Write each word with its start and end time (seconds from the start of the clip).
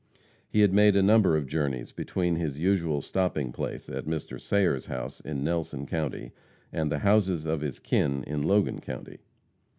He 0.49 0.61
had 0.61 0.73
made 0.73 0.95
a 0.95 1.03
number 1.03 1.37
of 1.37 1.45
journeys 1.45 1.91
between 1.91 2.35
his 2.35 2.57
usual 2.57 3.03
stopping 3.03 3.51
place 3.51 3.87
at 3.87 4.05
Mr. 4.07 4.41
Sayers' 4.41 4.87
house 4.87 5.19
in 5.19 5.43
Nelson 5.43 5.85
county, 5.85 6.31
and 6.73 6.91
the 6.91 6.97
houses 7.05 7.45
of 7.45 7.61
his 7.61 7.77
kin 7.77 8.23
in 8.23 8.41
Logan 8.41 8.79
county. 8.81 9.19